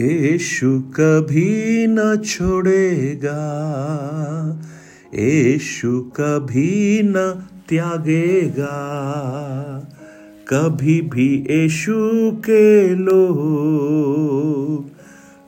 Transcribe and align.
यीशु 0.00 0.68
कभी 0.96 1.86
न 1.86 2.16
छोड़ेगा, 2.16 3.40
यीशु 5.14 6.00
कभी 6.16 7.02
न 7.04 7.14
त्यागेगा। 7.68 8.76
कभी 10.48 11.00
भी 11.00 11.26
यीशु 11.50 11.96
के 12.44 12.94
लोग 12.94 14.86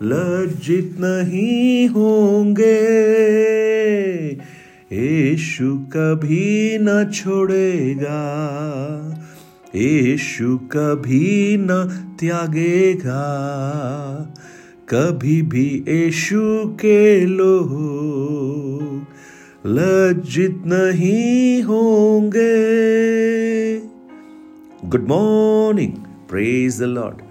लज्जित 0.02 0.96
नहीं 1.00 1.88
होंगे, 1.88 2.80
यीशु 4.92 5.68
कभी 5.92 6.78
न 6.80 7.04
छोड़ेगा। 7.14 8.20
यीशु 9.74 10.56
कभी 10.72 11.56
न 11.60 11.74
त्यागेगा, 12.20 13.24
कभी 14.88 15.42
भी 15.42 15.84
यीशु 15.88 16.40
के 16.80 17.26
लोग 17.26 19.06
लज्जित 19.66 20.62
नहीं 20.66 21.62
होंगे। 21.62 22.40
Good 24.84 25.06
morning 25.08 25.92
praise 26.30 26.78
the 26.80 26.82
lord 26.82 27.22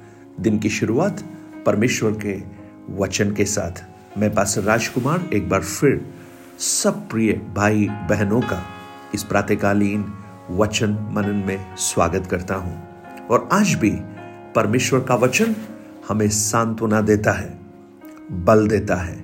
दिन 0.43 0.59
की 0.59 0.69
शुरुआत 0.69 1.23
परमेश्वर 1.65 2.11
के 2.25 2.37
वचन 2.95 3.33
के 3.33 3.45
साथ। 3.45 3.83
मैं 4.19 4.33
पास 4.33 4.57
राजकुमार, 4.57 5.29
एक 5.33 5.49
बार 5.49 5.61
फिर 5.61 6.01
सब 6.59 7.07
प्रिय 7.09 7.33
भाई 7.55 7.87
बहनों 8.09 8.41
का 8.41 8.63
इस 9.15 9.23
प्रातकालीन 9.23 10.05
वचन 10.51 10.91
मनन 11.11 11.43
में 11.47 11.75
स्वागत 11.77 12.27
करता 12.27 12.55
हूँ। 12.55 12.83
और 13.31 13.49
आज 13.51 13.73
भी 13.73 13.91
परमेश्वर 14.55 14.99
का 14.99 15.15
वचन 15.15 15.55
हमें 16.09 16.29
सांत्वना 16.29 17.01
देता 17.01 17.31
है, 17.31 17.59
बल 18.31 18.67
देता 18.67 18.95
है 18.95 19.23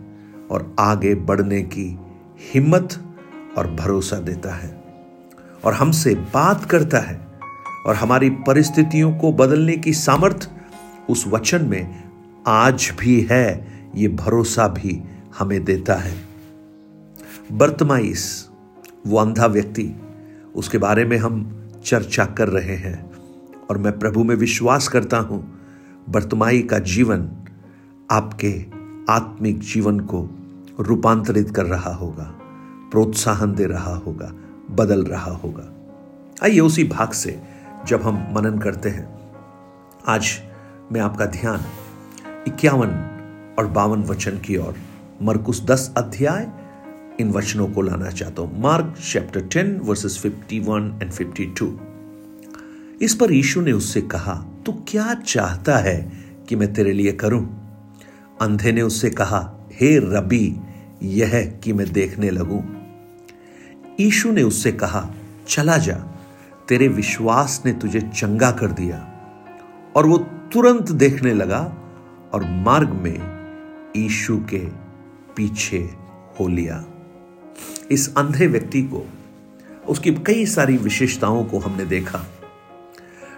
और 0.52 0.76
आगे 0.80 1.16
बढ़ने 1.16 1.62
की 1.62 2.00
हिम्मत 2.54 3.16
और 3.58 3.72
भरोसा 3.72 4.16
देता 4.16 4.56
है। 4.56 4.84
और 5.66 5.74
हमसे 5.74 6.16
बात 6.16 6.66
करता 6.66 7.00
है 7.00 7.28
और 7.86 7.96
हमारी 7.96 8.30
परिस्थितियों 8.30 9.18
को 9.18 9.34
बदलने 9.34 9.78
की 9.78 9.94
सामर्थ 9.94 10.50
उस 11.10 11.28
वचन 11.28 11.66
में 11.66 12.04
आज 12.48 12.94
भी 13.00 13.28
है, 13.32 13.68
ये 13.96 14.08
भरोसा 14.08 14.68
भी 14.68 15.04
हमें 15.40 15.64
देता 15.64 15.96
है। 15.96 16.14
बर्तमाइस, 17.52 18.50
वो 19.08 19.18
अंधा 19.18 19.46
व्यक्ति 19.46 19.96
उसके 20.56 20.78
बारे 20.78 21.06
में 21.06 21.18
हम 21.18 21.62
चर्चा 21.86 22.26
कर 22.26 22.48
रहे 22.48 22.76
हैं। 22.76 23.12
और 23.70 23.78
मैं 23.78 24.00
प्रभु 24.00 24.24
में 24.24 24.36
विश्वास 24.36 24.88
करता 24.88 25.18
हूँ 25.18 25.60
बर्तमाई 26.10 26.62
का 26.62 26.80
जीवन 26.80 27.30
आपके 28.12 28.66
आत्मिक 29.10 29.60
जीवन 29.60 30.00
को 30.00 30.30
रूपांतरित 30.80 31.50
कर 31.50 31.66
रहा 31.66 31.94
होगा, 31.94 32.24
प्रोत्साहन 32.92 33.54
दे 33.54 33.66
रहा 33.66 33.96
होगा, 33.96 34.34
बदल 34.72 35.04
रहा 35.04 35.32
होगा। 35.32 35.74
आइए 36.44 36.60
उसी 36.60 36.84
भाग 36.84 37.12
से 37.12 37.42
जब 37.88 38.02
हम 38.02 38.28
मनन 38.34 38.58
करते 38.60 38.90
हैं। 38.90 39.32
आज 40.08 40.28
मैं 40.92 41.02
आपका 41.02 41.26
ध्यान 41.26 41.62
इक्यावन 42.48 42.90
और 43.60 43.68
बावन 43.68 44.04
वचन 44.04 44.38
की 44.38 44.58
ओर, 44.58 44.76
मरकुस 45.22 45.66
दस 45.66 45.94
अध्याय 45.98 46.65
इन 47.20 47.32
वचनों 47.32 47.68
को 47.68 47.82
लाना 47.82 48.10
चाहता 48.10 48.42
हूँ। 48.42 48.62
Mark 48.62 48.96
chapter 49.14 49.42
ten 49.42 49.78
verses 49.78 50.20
fifty 50.20 50.60
one 50.60 51.00
and 51.04 51.12
fifty 51.12 51.46
two. 51.46 51.80
इस 53.02 53.16
पर 53.16 53.32
यीशु 53.32 53.62
ने 53.62 53.72
उससे 53.72 54.02
कहा, 54.02 54.34
तू 54.66 54.72
क्या 54.72 55.14
चाहता 55.14 55.78
है 55.78 56.12
कि 56.50 56.56
मैं 56.56 56.74
तेरे 56.74 56.94
लिए 56.94 57.12
करूँ? 57.12 57.66
अंधे 58.42 58.72
ने 58.72 58.82
उससे 58.82 59.10
कहा, 59.10 59.68
हे 59.72 59.98
रबी, 59.98 60.56
यह 61.04 61.60
कि 61.64 61.74
मैं 61.74 61.94
देखने 61.94 62.30
लगूं। 62.30 62.62
यीशु 64.00 64.32
ने 64.32 64.44
उससे 64.44 64.72
कहा, 64.72 65.12
चला 65.48 65.78
जा, 65.78 65.96
तेरे 66.68 66.88
विश्वास 66.88 67.64
ने 67.66 67.74
तुझे 67.74 68.02
चंगा 68.02 68.52
कर 68.52 68.72
दिया। 68.72 69.12
और 69.96 70.06
वो 70.06 70.18
तुरंत 70.54 70.92
देखने 70.92 71.34
लगा 71.34 71.78
और 72.34 72.46
मार्ग 72.50 72.90
में 72.90 73.36
यीशु 73.98 74.38
के 74.38 74.66
पीछे 75.36 75.90
हो 76.40 76.48
लिया। 76.48 76.86
इस 77.92 78.14
अंधे 78.16 78.48
व्यक्ति 78.48 78.82
को, 78.84 79.06
उसकी 79.88 80.12
कई 80.26 80.46
सारी 80.46 80.78
विशेषताओं 80.78 81.44
को 81.46 81.60
हमने 81.60 81.86
देखा। 81.86 82.26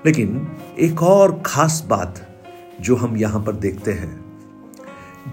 लेकिन 0.05 0.47
एक 0.79 1.01
और 1.03 1.41
खास 1.45 1.83
बात 1.89 2.23
जो 2.81 2.95
हम 2.95 3.17
यहाँ 3.17 3.43
पर 3.43 3.55
देखते 3.55 3.91
हैं, 3.91 4.25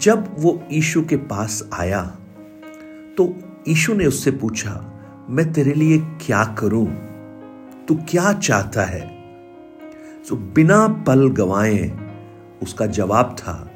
जब 0.03 0.35
वो 0.39 0.61
यीशु 0.73 1.03
के 1.03 1.17
पास 1.17 1.63
आया 1.73 2.03
तो 3.19 3.35
यीशु 3.69 3.95
ने 3.95 4.07
उससे 4.07 4.31
पूछा, 4.31 4.73
मैं 5.31 5.53
तेरे 5.53 5.73
लिए 5.73 5.99
क्या 6.21 6.45
करूँ? 6.59 6.87
तू 7.89 7.95
क्या 8.09 8.33
चाहता 8.33 8.85
है? 8.85 9.01
तो 10.29 10.37
बिना 10.37 10.87
पल 11.07 11.29
गवाए 11.31 11.91
उसका 12.63 12.87
जवाब 12.89 13.37
था, 13.39 13.71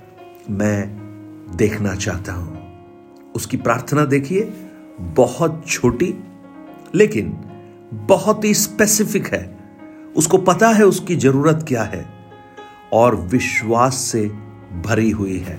मैं 0.51 1.57
देखना 1.57 1.95
चाहता 1.95 2.33
हूँ। 2.33 3.33
उसकी 3.35 3.57
प्रार्थना 3.57 4.05
देखिए 4.05 4.43
बहुत 5.01 5.63
छोटी, 5.67 6.15
लेकिन 6.95 7.31
बहुत 7.95 8.45
ही 8.45 8.55
स्पेसिफिक 8.55 9.27
है। 9.27 9.59
उसको 10.17 10.39
पता 10.39 10.69
है 10.69 10.85
उसकी 10.85 11.17
ज़रूरत 11.17 11.65
क्या 11.69 11.83
है 11.83 12.07
और 12.93 13.17
विश्वास 13.17 13.95
से 13.95 14.29
भरी 14.87 15.11
हुई 15.11 15.39
है। 15.39 15.59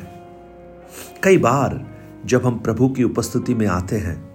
कई 1.24 1.38
बार 1.38 1.86
जब 2.26 2.46
हम 2.46 2.60
प्रभु 2.60 2.90
की 2.90 3.04
उपस्थिति 3.04 3.54
में 3.54 3.68
आते 3.68 3.96
हैं, 3.96 4.30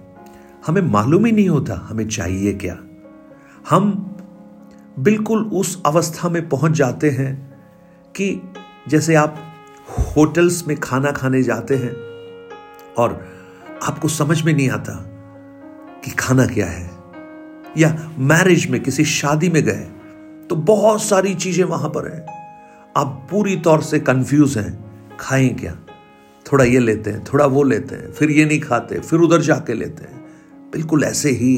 हमें 0.67 0.81
मालूम 0.81 1.25
ही 1.25 1.31
नहीं 1.31 1.49
होता 1.49 1.87
हमें 1.89 2.07
चाहिए 2.07 2.53
क्या। 2.53 2.77
हम 3.69 4.15
बिल्कुल 4.99 5.43
उस 5.43 5.83
अवस्था 5.85 6.29
में 6.29 6.49
पहुँच 6.49 6.71
जाते 6.71 7.09
हैं 7.09 7.59
कि 8.15 8.41
जैसे 8.87 9.15
आप 9.15 9.37
होटल्स 9.99 10.67
में 10.67 10.77
खाना 10.77 11.11
खाने 11.11 11.43
जाते 11.43 11.75
हैं 11.75 11.93
और 12.97 13.34
आपको 13.81 14.07
समझ 14.07 14.41
में 14.41 14.53
नहीं 14.53 14.69
आता 14.69 14.93
कि 16.05 16.11
खाना 16.11 16.45
क्या 16.45 16.67
है, 16.67 16.89
या 17.77 18.11
मैरिज 18.21 18.67
में 18.69 18.81
किसी 18.83 19.05
शादी 19.05 19.49
में 19.49 19.63
गए 19.63 19.85
तो 20.49 20.55
बहुत 20.55 21.01
सारी 21.03 21.33
चीज़ें 21.35 21.63
वहाँ 21.65 21.89
पर 21.89 22.07
है। 22.07 22.25
आप 22.95 23.27
पूरी 23.31 23.55
तौर 23.57 23.81
से 23.81 23.99
कंफ्यूज 23.99 24.57
हैं, 24.57 25.17
खाएँ 25.19 25.49
क्या? 25.49 25.75
थोड़ा 26.45 26.63
ये 26.65 26.79
लेते 26.79 27.11
हैं, 27.11 27.23
थोड़ा 27.23 27.45
वो 27.45 27.63
लेते 27.63 27.95
हैं, 27.95 28.11
फिर 28.11 28.31
ये 28.31 28.45
नहीं 28.45 28.59
खाते, 28.59 28.99
फिर 28.99 29.19
उधर 29.19 29.41
जाके 29.41 29.73
लेते 29.73 30.03
हैं। 30.03 30.23
बिल्कुल 30.73 31.03
ऐसे 31.03 31.29
ही 31.31 31.55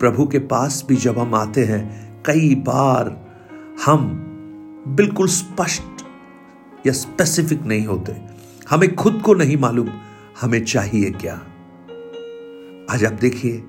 प्रभु 0.00 0.26
के 0.26 0.38
पास 0.38 0.84
भी 0.88 0.96
जब 0.96 1.18
हम 1.18 1.34
आते 1.34 1.64
हैं, 1.64 2.22
कई 2.26 2.54
बार 2.66 3.16
हम 3.84 4.10
बिल्कुल 4.88 5.28
स्पष्ट 5.28 6.04
या 6.86 6.92
स्पेसिफिक 6.94 7.62
नहीं 7.62 7.86
होते। 7.86 8.16
हमें 8.70 8.94
खुद 8.94 9.20
को 9.24 9.34
नहीं 9.34 9.56
मालूम 9.56 9.88
हमें 10.40 10.64
चाहिए 10.64 11.10
क्या? 11.10 11.34
आज 12.90 13.04
आप 13.04 13.12
देखिए, 13.12 13.62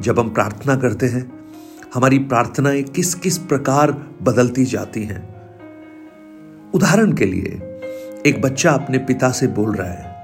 जब 0.00 0.18
हम 0.18 0.30
प्रार्थना 0.30 0.76
करते 0.76 1.06
हैं, 1.06 1.48
हमारी 1.94 2.18
प्रार्थनाएँ 2.18 2.82
किस 2.82 3.14
किस 3.14 3.38
प्रकार 3.38 3.92
बदलती 4.22 4.64
जाती 4.64 5.04
हैं। 5.04 5.28
उदाहरण 6.74 7.12
के 7.12 7.24
लिए, 7.24 7.80
एक 8.26 8.42
बच्चा 8.42 8.70
अपने 8.70 8.98
पिता 8.98 9.30
से 9.30 9.46
बोल 9.46 9.74
रहा 9.74 9.90
है, 9.90 10.14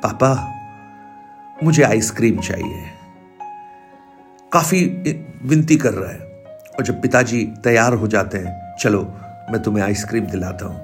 पापा, 0.00 0.54
मुझे 1.62 1.82
आइसक्रीम 1.82 2.40
चाहिए। 2.40 2.84
काफ़ी 4.52 4.84
विनती 5.42 5.76
कर 5.76 5.94
रहा 5.94 6.10
है, 6.10 6.20
और 6.78 6.82
जब 6.82 7.02
पिताजी 7.02 7.52
तैयार 7.64 7.92
हो 7.92 8.06
जाते 8.06 8.38
हैं, 8.38 8.76
चलो, 8.80 9.02
मैं 9.52 9.62
तुम्हें 9.62 9.84
आइसक्रीम 9.84 10.24
दिलाता 10.24 10.66
हूँ। 10.66 10.80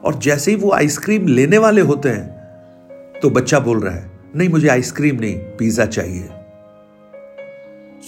और 0.00 0.18
जैसे 0.18 0.50
ही 0.50 0.56
वो 0.56 0.72
आइसक्रीम 0.72 1.26
लेने 1.26 1.58
वाले 1.58 1.80
होते 1.80 2.08
हैं 2.08 2.37
तो 3.22 3.30
बच्चा 3.30 3.58
बोल 3.58 3.80
रहा 3.80 3.94
है, 3.94 4.10
नहीं, 4.36 4.48
मुझे 4.48 4.68
आइसक्रीम 4.68 5.16
नहीं, 5.20 5.38
पिज्जा 5.38 5.86
चाहिए। 5.86 6.28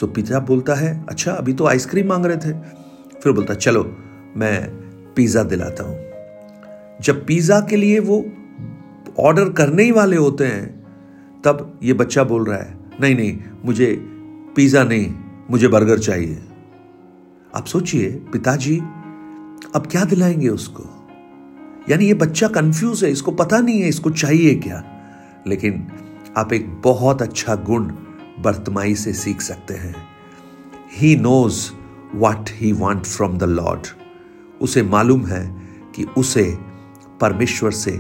सो 0.01 0.07
पिज्जा 0.07 0.39
बोलता 0.39 0.75
है 0.75 1.07
अच्छा 1.09 1.33
अभी 1.33 1.53
तो 1.53 1.67
आइसक्रीम 1.67 2.09
मांग 2.09 2.27
रहे 2.27 2.37
थे। 2.37 2.53
फिर 3.21 3.33
बोलता, 3.33 3.55
चलो, 3.55 3.97
मैं 4.37 4.71
पिज्जा 5.15 5.43
दिलाता 5.43 5.85
हूँ। 5.85 6.11
जब 7.01 7.27
पिज्जा 7.27 7.61
के 7.61 7.77
लिए 7.77 7.99
वो 7.99 8.27
ऑर्डर 9.19 9.49
करने 9.49 9.83
ही 9.83 9.93
वाले 9.93 10.17
होते 10.17 10.47
हैं, 10.47 10.87
तब 11.45 11.81
ये 11.83 11.93
बच्चा 11.93 12.25
बोल 12.25 12.45
रहा 12.45 12.59
है, 12.59 12.79
नहीं 13.01 13.15
नहीं, 13.15 13.39
मुझे 13.65 13.97
पिज्जा 14.57 14.85
नहीं, 14.85 15.15
मुझे 15.51 15.69
बर्गर 15.69 15.99
चाहिए। 15.99 16.43
आप 17.55 17.67
सोचिए, 17.67 18.11
पिताजी, 18.11 18.77
अब 19.75 19.89
क्या 19.91 20.05
दिलाएँगे 20.05 20.49
उसको? 20.49 20.85
यानी 21.91 22.07
ये 22.07 22.15
बच्चा 22.15 22.49
कंफ्यूज 22.49 23.05
है, 23.05 23.11
इसको 23.11 23.31
पता 23.31 23.59
नहीं 23.59 23.83
है, 23.83 23.89
इसको 23.89 24.11
चाहिए 24.11 24.55
क्या? 24.55 24.97
लेकिन 25.47 25.93
आप 26.37 26.53
एक 26.53 26.83
बहुत 26.83 27.23
अच्छा 27.23 27.55
गुण 27.55 27.85
बर्तमाई 28.39 28.95
से 28.95 29.13
सीख 29.13 29.41
सकते 29.41 29.75
हैं। 29.75 29.95
He 30.93 31.17
knows 31.17 31.71
what 32.15 32.51
he 32.51 32.73
want 32.73 33.07
from 33.07 33.39
the 33.39 33.45
lord 33.45 33.87
उसे 34.61 34.83
मालूम 34.83 35.27
है 35.27 35.69
कि 35.95 36.05
उसे 36.05 36.59
परमेश्वर 37.21 37.71
से 37.71 37.99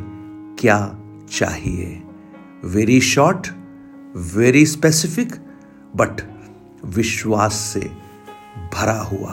क्या 0.58 0.98
चाहिए। 1.30 2.02
Very 2.64 3.00
short 3.00 3.48
very 4.16 4.66
specific 4.66 5.34
but 5.96 6.22
विश्वास 6.84 7.54
से 7.54 7.80
भरा 8.74 9.00
हुआ। 9.00 9.32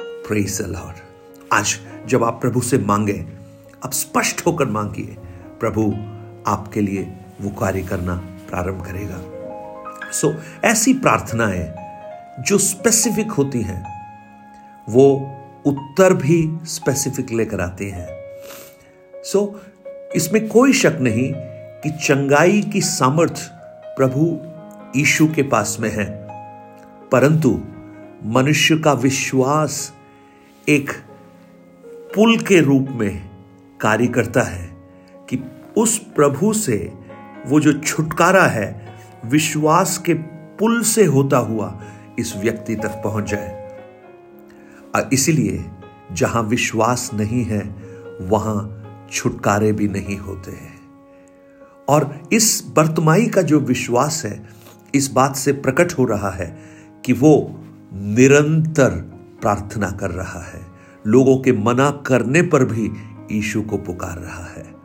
प्रेज 0.00 0.60
लॉर्ड 0.60 0.96
आज 1.52 1.78
जब 2.06 2.24
आप 2.24 2.40
प्रभु 2.40 2.60
से 2.60 2.78
मांगे, 2.78 3.26
आप 3.84 3.92
स्पष्ट 3.92 4.46
होकर 4.46 4.66
मांगिए, 4.66 5.16
प्रभु 5.60 5.94
आपके 6.48 6.80
लिए 6.80 7.12
वो 7.40 7.50
कार्य 7.50 7.82
करना 7.82 8.14
प्रारंभ 8.50 8.86
करेगा। 8.86 9.20
सो 10.10 10.28
so, 10.28 10.64
ऐसी 10.64 10.94
प्रार्थनाएँ 10.94 11.74
जो 12.42 12.58
स्पेसिफिक 12.58 13.30
होती 13.30 13.62
हैं 13.62 13.98
वो 14.88 15.34
उत्तर 15.66 16.14
भी 16.14 16.58
स्पेसिफिक 16.64 17.30
लेकर 17.30 17.60
आते 17.60 17.90
हैं। 17.90 18.06
सो 19.24 19.60
so, 19.86 19.86
इसमें 20.16 20.48
कोई 20.48 20.72
शक 20.72 20.98
नहीं 21.00 21.32
कि 21.82 21.90
चंगाई 21.90 22.62
की 22.62 22.80
सामर्थ्य 22.80 23.40
प्रभु 23.96 24.40
ईशु 25.00 25.26
के 25.26 25.42
पास 25.42 25.76
में 25.80 25.90
है। 25.90 26.28
परंतु 27.12 27.60
मनुष्य 28.24 28.76
का 28.76 28.92
विश्वास 28.92 29.92
एक 30.68 30.90
पुल 31.86 32.38
के 32.38 32.60
रूप 32.60 32.86
में 32.90 33.30
कार्य 33.80 34.06
करता 34.06 34.42
है 34.42 34.76
कि 35.28 35.36
उस 35.78 35.98
प्रभु 35.98 36.52
से 36.52 36.92
वो 37.46 37.60
जो 37.60 37.72
छुटकारा 37.72 38.46
है, 38.46 38.94
विश्वास 39.24 39.98
के 39.98 40.14
पुल 40.58 40.82
से 40.82 41.04
होता 41.04 41.38
हुआ 41.38 41.80
इस 42.18 42.36
व्यक्ति 42.36 42.76
तक 42.76 42.88
पहुँच 42.88 43.24
जाए। 43.24 43.78
इसीलिए 45.12 45.64
जहाँ 46.12 46.42
विश्वास 46.42 47.10
नहीं 47.14 47.44
है, 47.44 47.76
वहाँ 48.20 48.74
छुटकारे 49.12 49.72
भी 49.72 49.88
नहीं 49.88 50.16
होते 50.16 50.50
हैं। 50.50 50.78
और 51.88 52.22
इस 52.32 52.64
बर्तमाई 52.76 53.26
का 53.26 53.42
जो 53.42 53.60
विश्वास 53.60 54.22
है, 54.24 54.48
इस 54.94 55.12
बात 55.12 55.36
से 55.36 55.52
प्रकट 55.52 55.92
हो 55.92 56.04
रहा 56.04 56.30
है 56.30 56.58
कि 57.04 57.12
वो 57.12 57.64
निरंतर 57.92 58.90
प्रार्थना 59.40 59.90
कर 59.90 60.10
रहा 60.10 60.42
है। 60.42 60.66
लोगों 61.06 61.38
के 61.38 61.52
मना 61.52 61.90
करने 61.90 62.42
पर 62.42 62.64
भी 62.64 62.90
ईशु 63.32 63.62
को 63.62 63.78
पुकार 63.78 64.18
रहा 64.18 64.44
है। 64.44 64.77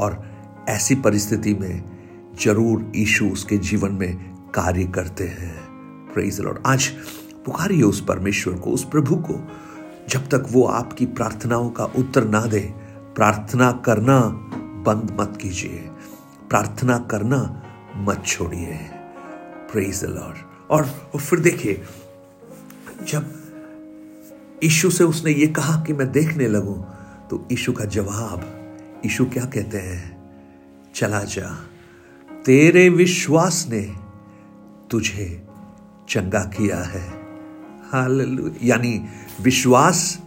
और 0.00 0.22
ऐसी 0.68 0.94
परिस्थिति 0.94 1.54
में 1.54 1.82
ज़रूर 2.42 2.92
ईशु 2.96 3.26
उसके 3.26 3.58
जीवन 3.58 3.92
में 3.92 4.34
कार्य 4.54 4.84
करते 4.84 5.24
हैं। 5.24 5.54
प्रेज 6.14 6.40
लॉर्ड 6.40 6.58
आज 6.66 6.86
पुकारिए 7.44 7.82
उस 7.82 8.04
परमेश्वर 8.04 8.54
को 8.54 8.70
उस 8.70 8.84
प्रभु 8.84 9.16
को 9.16 9.34
जब 10.08 10.28
तक 10.28 10.46
वो 10.50 10.64
आपकी 10.64 11.06
प्रार्थनाओं 11.06 11.70
का 11.70 11.84
उत्तर 11.84 12.24
ना 12.24 12.40
दे। 12.46 12.60
प्रार्थना 13.16 13.70
करना 13.86 14.18
बंद 14.86 15.16
मत 15.20 15.38
कीजिए। 15.42 15.78
प्रार्थना 16.50 16.98
करना 17.10 17.40
मत 17.96 18.22
छोड़िए। 18.26 18.78
प्रेज 19.72 20.04
लॉर्ड 20.04 20.70
और, 20.70 20.84
फिर 21.16 21.40
देखिए 21.40 21.82
जब 23.08 23.32
ईशु 24.64 24.90
से 24.90 25.04
उसने 25.04 25.32
ये 25.32 25.46
कहा 25.46 25.80
कि 25.84 25.92
मैं 25.92 26.10
देखने 26.12 26.48
लगूं 26.48 26.76
तो 27.30 27.46
ईशु 27.52 27.72
का 27.72 27.84
जवाब 27.84 28.44
ईशु 29.06 29.24
क्या 29.24 29.44
कहते 29.44 29.78
हैं? 29.78 30.22
चला 30.94 31.20
जा। 31.20 31.58
तेरे 32.46 32.88
विश्वास 32.88 33.66
ने 33.70 33.94
तुझे 34.90 35.46
चंगा 36.08 36.40
किया 36.40 36.78
है। 36.78 37.22
यानी 38.62 39.04
विश्वास 39.42 40.20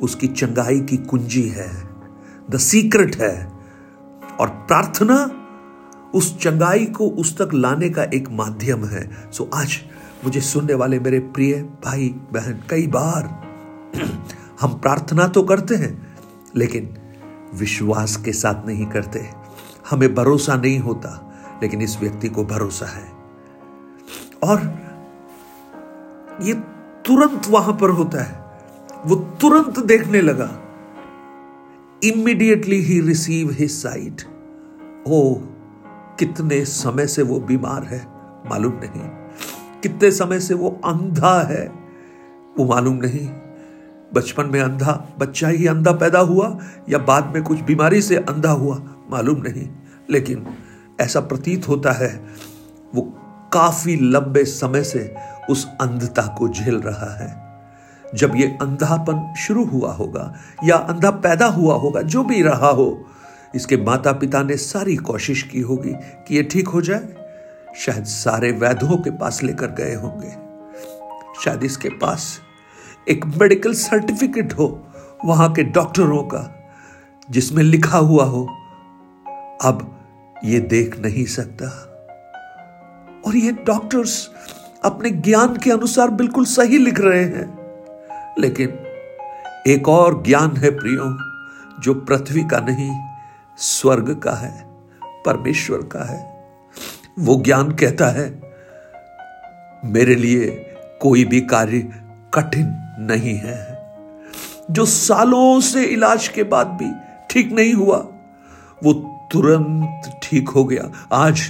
उसकी 0.00 0.28
चंगाई 0.28 0.80
की 0.80 0.96
कुंजी 0.96 1.48
है। 1.48 1.88
द 2.50 2.56
सीक्रेट 2.56 3.16
है। 3.16 3.52
और 4.40 4.48
प्रार्थना 4.48 5.38
उस 6.14 6.38
चंगाई 6.38 6.86
को 6.86 7.08
उस 7.08 7.38
तक 7.38 7.50
लाने 7.54 7.90
का 7.90 8.04
एक 8.04 8.28
माध्यम 8.30 8.84
है। 8.84 9.32
सो 9.32 9.50
आज 9.54 9.80
मुझे 10.24 10.40
सुनने 10.40 10.74
वाले 10.74 11.00
मेरे 11.00 11.18
प्रिय 11.18 11.54
भाई, 11.84 12.08
बहन, 12.08 12.64
कई 12.70 12.86
बार 12.86 13.22
हम 14.60 14.78
प्रार्थना 14.78 15.28
तो 15.28 15.42
करते 15.42 15.74
हैं, 15.74 16.16
लेकिन 16.56 16.96
विश्वास 17.54 18.16
के 18.16 18.32
साथ 18.32 18.66
नहीं 18.66 18.86
करते। 18.86 19.30
हमें 19.90 20.14
भरोसा 20.14 20.56
नहीं 20.56 20.78
होता, 20.78 21.34
लेकिन 21.62 21.82
इस 21.82 21.98
व्यक्ति 22.00 22.28
को 22.28 22.44
भरोसा 22.44 22.86
है। 22.86 23.12
और 24.42 24.82
ये 26.42 26.54
तुरंत 27.06 27.42
वहाँ 27.48 27.74
पर 27.74 27.90
होता 27.90 28.22
है। 28.22 28.42
वो 29.06 29.16
तुरंत 29.16 29.78
देखने 29.78 30.20
लगा। 30.20 30.58
Immediately 32.04 32.76
he 32.76 33.00
receive 33.00 33.50
his 33.50 33.70
sight 33.70 34.22
ओ 35.08 35.34
कितने 36.18 36.64
समय 36.64 37.06
से 37.06 37.22
वो 37.22 37.40
बीमार 37.40 37.84
है, 37.84 38.06
मालूम 38.50 38.72
नहीं। 38.72 39.08
कितने 39.80 40.10
समय 40.10 40.40
से 40.40 40.54
वो 40.54 40.80
अंधा 40.84 41.42
है, 41.42 41.68
वो 42.58 42.64
मालूम 42.64 42.94
नहीं। 42.94 43.28
बचपन 44.14 44.46
में 44.46 44.60
अंधा 44.60 45.14
बच्चा 45.18 45.48
ही 45.48 45.66
अंधा 45.66 45.92
पैदा 45.92 46.18
हुआ 46.18 46.58
या 46.88 46.98
बाद 46.98 47.34
में 47.34 47.42
कुछ 47.42 47.60
बीमारी 47.60 48.02
से 48.02 48.16
अंधा 48.16 48.50
हुआ, 48.50 48.82
मालूम 49.10 49.42
नहीं। 49.42 49.68
लेकिन 50.10 50.46
ऐसा 51.00 51.20
प्रतीत 51.20 51.68
होता 51.68 51.92
है, 51.92 52.26
वो 52.94 53.02
काफ़ी 53.52 53.96
लंबे 53.96 54.44
समय 54.44 54.82
से 54.82 55.14
उस 55.50 55.68
अंधता 55.80 56.22
को 56.22 56.48
झेल 56.48 56.76
रहा 56.76 57.16
है। 57.18 57.42
जब 58.14 58.32
ये 58.36 58.58
अंधापन 58.62 59.34
शुरू 59.34 59.64
हुआ 59.64 59.92
होगा 59.92 60.34
या 60.64 60.76
अंधा 60.76 61.10
पैदा 61.10 61.46
हुआ 61.46 61.74
होगा, 61.74 62.02
जो 62.02 62.24
भी 62.24 62.42
रहा 62.42 62.68
हो, 62.68 63.04
इसके 63.54 63.76
माता 63.76 64.12
पिता 64.12 64.42
ने 64.42 64.56
सारी 64.56 64.96
कोशिश 64.96 65.42
की 65.42 65.60
होगी 65.60 65.92
कि 66.28 66.36
ये 66.36 66.42
ठीक 66.42 66.68
हो 66.68 66.82
जाए। 66.82 67.08
शायद 67.76 68.04
सारे 68.04 68.52
वैद्यों 68.52 68.96
के 68.96 69.10
पास 69.10 69.42
लेकर 69.42 69.66
गए 69.66 69.94
होंगे। 69.94 70.30
शायद 71.44 71.64
इसके 71.64 71.88
पास 71.88 72.40
एक 73.08 73.24
मेडिकल 73.26 73.72
सर्टिफिकेट 73.72 74.52
हो, 74.52 74.86
वहाँ 75.24 75.52
के 75.52 75.62
डॉक्टरों 75.62 76.22
का, 76.22 76.72
जिसमें 77.30 77.62
लिखा 77.62 77.98
हुआ 77.98 78.24
हो, 78.24 78.44
अब 79.62 80.00
ये 80.44 80.60
देख 80.60 81.00
नहीं 81.00 81.24
सकता। 81.24 81.66
और 83.26 83.36
ये 83.36 83.52
डॉक्टर्स 83.52 84.30
अपने 84.84 85.10
ज्ञान 85.10 85.56
के 85.56 85.70
अनुसार 85.70 86.08
बिल्कुल 86.08 86.44
सही 86.44 86.78
लिख 86.78 87.00
रहे 87.00 87.24
हैं। 87.24 87.58
लेकिन 88.38 88.68
एक 89.66 89.88
और 89.88 90.22
ज्ञान 90.22 90.56
है 90.56 90.70
प्रियो, 90.70 91.18
जो 91.80 91.94
पृथ्वी 91.94 92.42
का 92.42 92.58
नहीं, 92.58 93.00
स्वर्ग 93.56 94.18
का 94.18 94.32
है, 94.32 94.66
परमेश्वर 95.04 95.78
का 95.78 96.04
है। 96.04 96.44
वो 97.18 97.42
ज्ञान 97.44 97.70
कहता 97.70 98.06
है, 98.06 98.54
मेरे 99.84 100.14
लिए 100.14 100.46
कोई 101.00 101.24
भी 101.24 101.40
कार्य 101.40 102.02
कठिन 102.34 102.96
नहीं 103.00 103.34
है। 103.34 103.60
जो 104.70 104.84
सालों 104.86 105.60
से 105.60 105.84
इलाज 105.84 106.28
के 106.28 106.42
बाद 106.42 106.66
भी 106.66 106.90
ठीक 107.30 107.52
नहीं 107.52 107.72
हुआ, 107.74 107.96
वो 108.84 108.92
तुरंत 109.32 110.20
ठीक 110.22 110.48
हो 110.48 110.64
गया। 110.64 110.90
आज 111.12 111.40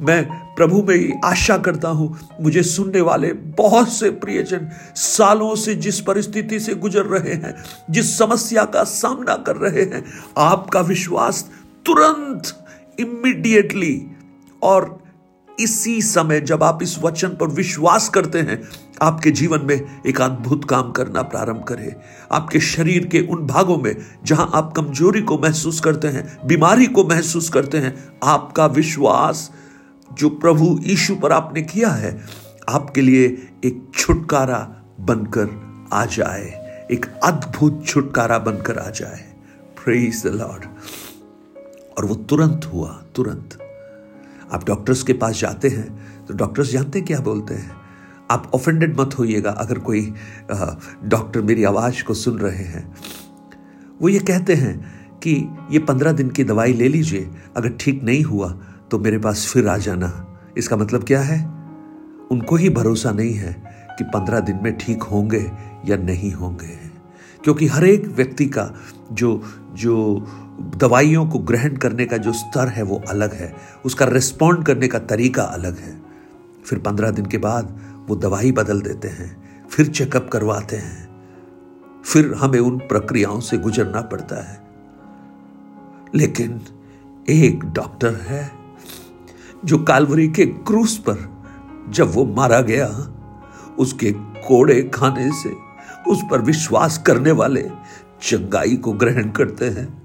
मैं 0.00 0.24
प्रभु 0.56 0.82
में 0.82 1.20
आशा 1.24 1.58
करता 1.58 1.88
हूँ, 1.88 2.18
मुझे 2.40 2.62
सुनने 2.62 3.00
वाले 3.00 3.32
बहुत 3.32 3.92
से 3.92 4.10
प्रियजन 4.10 4.68
सालों 4.96 5.54
से 5.54 5.74
जिस 5.74 6.00
परिस्थिति 6.00 6.60
से 6.60 6.74
गुजर 6.74 7.02
रहे 7.02 7.34
हैं, 7.34 7.54
जिस 7.90 8.18
समस्या 8.18 8.64
का 8.64 8.84
सामना 8.84 9.36
कर 9.36 9.56
रहे 9.56 9.82
हैं, 9.82 10.04
आपका 10.38 10.80
विश्वास 10.80 11.50
तुरंत 11.86 12.66
इमीडिएटली 13.00 14.06
और 14.62 15.02
इसी 15.60 16.02
समय 16.02 16.40
जब 16.40 16.62
आप 16.62 16.82
इस 16.82 16.98
वचन 16.98 17.28
पर 17.28 17.46
विश्वास 17.46 18.08
करते 18.08 18.38
हैं, 18.38 18.62
आपके 19.02 19.30
जीवन 19.30 19.60
में 19.62 20.02
एक 20.06 20.20
अद्भुत 20.20 20.64
काम 20.64 20.92
करना 20.92 21.22
प्रारंभ 21.22 21.64
करे। 21.64 21.96
आपके 22.32 22.60
शरीर 22.60 23.06
के 23.06 23.20
उन 23.20 23.46
भागों 23.46 23.78
में 23.78 23.96
जहाँ 24.24 24.50
आप 24.54 24.72
कमज़ोरी 24.76 25.22
को 25.22 25.38
महसूस 25.38 25.80
करते 25.80 26.08
हैं, 26.08 26.46
बीमारी 26.46 26.86
को 26.86 27.04
महसूस 27.04 27.48
करते 27.48 27.78
हैं, 27.78 28.08
आपका 28.24 28.66
विश्वास 28.66 29.50
जो 30.12 30.28
प्रभु 30.28 30.80
यीशु 30.82 31.16
पर 31.16 31.32
आपने 31.32 31.62
किया 31.62 31.88
है, 31.88 32.26
आपके 32.68 33.00
लिए 33.00 33.24
एक 33.64 33.90
छुटकारा 33.94 34.82
बनकर 35.00 35.48
आ 35.92 36.04
जाए। 36.04 36.60
एक 36.92 37.06
अद्भुत 37.24 37.86
छुटकारा 37.86 38.38
बनकर 38.38 38.78
आ 38.78 38.90
जाए। 38.90 39.26
द 39.88 40.26
लॉर्ड 40.26 40.64
और 41.98 42.04
वो 42.04 42.14
तुरंत 42.14 42.70
हुआ, 42.74 43.02
तुरंत। 43.14 43.69
आप 44.52 44.66
डॉक्टर्स 44.66 45.02
के 45.02 45.12
पास 45.12 45.40
जाते 45.40 45.68
हैं 45.68 45.86
तो 46.26 46.34
डॉक्टर्स 46.34 46.70
जानते 46.70 47.00
क्या 47.00 47.20
बोलते 47.20 47.54
हैं? 47.54 47.70
आप 48.30 48.50
ऑफेंडेड 48.54 49.00
मत 49.00 49.18
होइएगा 49.18 49.50
अगर 49.50 49.78
कोई 49.78 50.02
डॉक्टर 51.04 51.42
मेरी 51.42 51.64
आवाज़ 51.64 52.02
को 52.04 52.14
सुन 52.14 52.38
रहे 52.38 52.64
हैं। 52.64 52.94
वो 54.02 54.08
ये 54.08 54.18
कहते 54.18 54.54
हैं 54.54 54.78
कि 55.20 55.32
ये 55.70 55.78
पंद्रह 55.78 56.12
दिन 56.12 56.28
की 56.28 56.44
दवाई 56.44 56.72
ले 56.72 56.88
लीजिए, 56.88 57.30
अगर 57.56 57.72
ठीक 57.80 58.02
नहीं 58.02 58.22
हुआ 58.22 58.48
तो 58.90 58.98
मेरे 58.98 59.18
पास 59.18 59.46
फिर 59.46 59.68
आ 59.68 59.76
जाना। 59.76 60.26
इसका 60.56 60.76
मतलब 60.76 61.04
क्या 61.04 61.20
है? 61.20 61.38
उनको 62.30 62.56
ही 62.56 62.68
भरोसा 62.70 63.10
नहीं 63.10 63.34
है 63.34 63.52
कि 63.98 64.04
पंद्रह 64.04 64.40
दिन 64.40 64.60
में 64.62 64.76
ठीक 64.78 65.02
होंगे 65.02 65.50
या 65.86 65.96
नहीं 65.96 66.32
होंगे। 66.32 66.78
क्योंकि 67.44 67.66
हर 67.66 67.84
एक 67.84 68.06
व्यक्ति 68.06 68.46
का 68.46 68.70
जो 69.12 69.42
जो 69.72 69.94
दवाइयों 70.60 71.28
को 71.28 71.38
ग्रहण 71.38 71.76
करने 71.76 72.04
का 72.04 72.16
जो 72.16 72.32
स्तर 72.32 72.68
है 72.68 72.82
वो 72.82 73.02
अलग 73.08 73.32
है। 73.34 73.56
उसका 73.84 74.04
रिस्पॉन्ड 74.04 74.66
करने 74.66 74.88
का 74.88 74.98
तरीका 74.98 75.42
अलग 75.42 75.78
है। 75.78 76.02
फिर 76.66 76.78
पंद्रह 76.78 77.10
दिन 77.10 77.26
के 77.26 77.38
बाद 77.38 77.80
वो 78.08 78.16
दवाई 78.16 78.52
बदल 78.52 78.80
देते 78.80 79.08
हैं, 79.08 79.42
फिर 79.68 79.86
चेकअप 79.86 80.28
करवाते 80.32 80.76
हैं। 80.76 81.10
फिर 82.04 82.34
हमें 82.34 82.60
उन 82.60 82.78
प्रक्रियाओं 82.78 83.40
से 83.40 83.58
गुजरना 83.58 84.00
पड़ता 84.00 84.50
है। 84.50 84.68
लेकिन 86.14 86.60
एक 87.28 87.64
डॉक्टर 87.64 88.14
है 88.14 88.52
जो 89.64 89.78
कालवरी 89.78 90.28
के 90.28 90.46
क्रूस 90.46 90.98
पर 90.98 91.44
जब 91.88 92.14
वो 92.14 92.24
मारा 92.24 92.60
गया, 92.60 92.86
उसके 93.78 94.12
कोड़े 94.18 94.82
खाने 94.82 95.30
से 95.32 95.52
उस 96.08 96.22
पर 96.30 96.40
विश्वास 96.40 97.02
करने 97.06 97.32
वाले 97.32 97.70
चंगाई 98.22 98.76
को 98.76 98.92
ग्रहण 98.92 99.30
करते 99.30 99.64
हैं। 99.64 99.99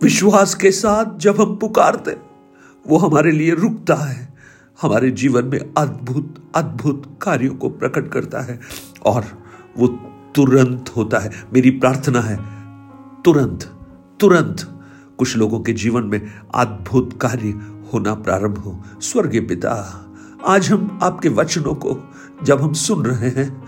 विश्वास 0.00 0.54
के 0.54 0.70
साथ 0.70 1.18
जब 1.18 1.40
हम 1.40 1.56
पुकारते, 1.56 2.16
वो 2.86 2.98
हमारे 2.98 3.30
लिए 3.32 3.54
रुकता 3.54 3.94
है। 3.94 4.28
हमारे 4.82 5.10
जीवन 5.10 5.44
में 5.44 5.58
अद्भुत 5.78 6.34
अद्भुत 6.54 7.02
कार्यों 7.22 7.54
को 7.54 7.68
प्रकट 7.68 8.08
करता 8.08 8.40
है 8.40 8.58
और 9.06 9.24
वो 9.78 9.86
तुरंत 10.34 10.92
होता 10.96 11.18
है। 11.18 11.30
मेरी 11.52 11.70
प्रार्थना 11.70 12.20
है, 12.20 12.36
तुरंत 13.22 13.64
तुरंत 14.20 14.66
कुछ 15.18 15.36
लोगों 15.36 15.60
के 15.60 15.72
जीवन 15.72 16.04
में 16.04 16.20
अद्भुत 16.54 17.18
कार्य 17.22 17.48
होना 17.92 18.14
प्रारंभ 18.14 18.58
हो। 18.58 18.78
स्वर्गीय 19.02 19.40
पिता, 19.40 19.72
आज 20.46 20.70
हम 20.70 20.98
आपके 21.02 21.28
वचनों 21.28 21.74
को 21.74 21.96
जब 22.44 22.62
हम 22.62 22.72
सुन 22.72 23.04
रहे 23.04 23.30
हैं, 23.30 23.64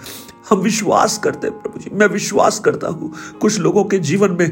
हम 0.51 0.59
विश्वास 0.59 1.19
करते 1.19 1.47
हैं 1.47 1.61
प्रभु 1.63 1.79
जी, 1.79 1.91
मैं 1.93 2.07
विश्वास 2.07 2.59
करता 2.59 2.89
हूँ, 2.89 3.13
कुछ 3.41 3.59
लोगों 3.61 3.85
के 3.85 3.99
जीवन 3.99 4.37
में 4.39 4.51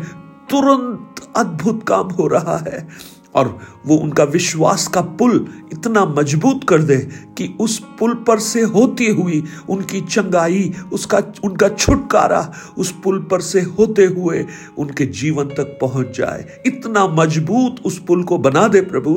तुरंत 0.50 0.99
अद्भुत 1.36 1.82
काम 1.88 2.08
हो 2.08 2.26
रहा 2.26 2.56
है। 2.58 2.88
और 3.34 3.58
वो 3.86 3.96
उनका 3.96 4.24
विश्वास 4.24 4.86
का 4.88 5.00
पुल 5.00 5.46
इतना 5.72 6.04
मज़बूत 6.04 6.64
कर 6.68 6.82
दे 6.82 6.96
कि 7.38 7.56
उस 7.60 7.78
पुल 7.98 8.14
पर 8.14 8.38
से 8.38 8.62
होती 8.62 9.06
हुई 9.06 9.42
उनकी 9.68 10.00
चंगाई, 10.00 10.72
उसका, 10.92 11.22
उनका 11.44 11.68
छुटकारा 11.68 12.52
उस 12.78 12.92
पुल 13.04 13.18
पर 13.30 13.40
से 13.40 13.60
होते 13.60 14.04
हुए 14.04 14.46
उनके 14.78 15.06
जीवन 15.06 15.44
तक 15.44 15.78
पहुँच 15.80 16.18
जाए। 16.18 16.62
इतना 16.66 17.06
मज़बूत 17.06 17.76
उस 17.84 17.98
पुल 17.98 18.24
को 18.24 18.38
बना 18.38 18.68
दे 18.68 18.80
प्रभु 18.80 19.14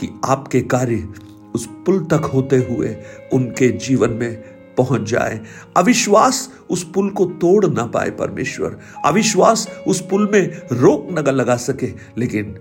कि 0.00 0.20
आपके 0.24 0.60
कार्य 0.60 1.08
उस 1.54 1.68
पुल 1.86 2.04
तक 2.04 2.30
होते 2.34 2.56
हुए 2.56 2.96
उनके 3.32 3.68
जीवन 3.68 4.10
में 4.10 4.55
पहुँच 4.76 5.02
जाए। 5.02 5.40
अविश्वास 5.76 6.48
उस 6.70 6.90
पुल 6.94 7.10
को 7.10 7.24
तोड़ 7.24 7.66
ना 7.66 7.86
पाए 7.86 8.10
परमेश्वर। 8.10 8.78
अविश्वास 9.04 9.68
उस 9.86 10.00
पुल 10.00 10.30
में 10.32 10.62
रोक 10.72 11.08
न 11.10 11.30
लगा 11.32 11.56
सके, 11.56 11.92
लेकिन 12.18 12.56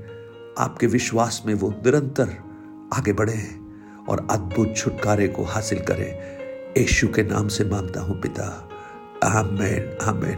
आपके 0.60 0.88
विश्वास 0.88 1.44
में 1.46 1.54
वो 1.54 1.70
निरंतर 1.70 2.38
आगे 2.94 3.14
बढ़े 3.14 3.40
और 4.10 4.28
अद्भुत 4.32 4.76
छुटकारे 4.78 5.28
को 5.28 5.44
हासिल 5.44 5.80
करें। 5.80 6.36
यशु 6.78 7.08
के 7.08 7.24
नाम 7.24 7.48
से 7.48 7.64
माँगता 7.64 8.02
हूँ 8.02 8.22
पिता। 8.22 8.70
आमेन 9.24 9.98
आमेन। 10.02 10.38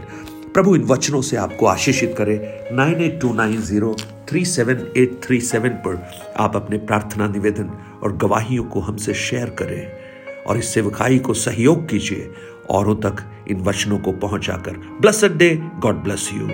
प्रभु, 0.54 0.76
इन 0.76 0.82
वचनों 0.82 1.22
से 1.22 1.36
आपको 1.36 1.66
आशीषित 1.66 2.14
करे। 2.18 2.68
Nine 2.72 3.00
eight 3.02 3.20
two 3.20 3.32
nine 3.32 3.60
zero 3.62 3.96
three 4.28 4.44
seven 4.44 4.92
eight 4.96 5.20
three 5.24 5.40
seven 5.40 5.68
पर 5.68 6.10
आप 6.36 6.56
अपने 6.56 6.78
प्रार्थना 6.78 7.28
निवेदन 7.28 7.70
और 8.02 8.16
गवाहियों 8.16 8.64
को 8.64 8.80
हमसे 8.80 9.14
शेयर 9.14 9.50
करें। 9.50 10.07
और 10.46 10.58
इस 10.58 10.74
सेवकाई 10.74 11.18
को 11.18 11.34
सहयोग 11.34 11.88
कीजिए। 11.88 12.32
औरों 12.70 12.96
तक 12.96 13.16
इन 13.48 13.60
वचनों 13.60 13.98
को 13.98 14.12
पहुंचाकर। 14.12 14.72
Blessed 15.00 15.36
day 15.36 15.62
God 15.78 15.94
bless 15.94 16.30
you 16.34 16.48